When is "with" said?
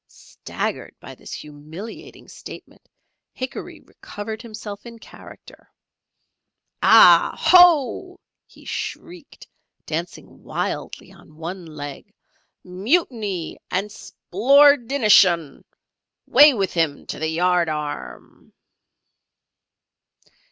16.55-16.73